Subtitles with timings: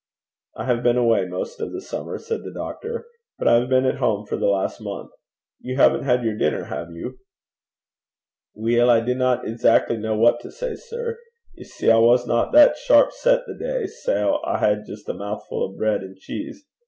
[0.57, 3.05] 'I have been away most of the summer,' said the doctor;
[3.37, 5.11] 'but I have been at home for the last month.
[5.59, 7.19] You haven't had your dinner, have you?'
[8.55, 11.19] 'Weel, I dinna exackly ken what to say, sir.
[11.53, 15.53] Ye see, I wasna that sharp set the day, sae I had jist a mou'fu'
[15.55, 16.65] o' breid and cheese.